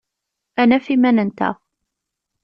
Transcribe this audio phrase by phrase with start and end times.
[0.61, 1.55] Ad naf iman-nteɣ.